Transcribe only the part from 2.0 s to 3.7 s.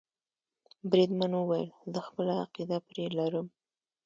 خپله عقیده پرې لرم.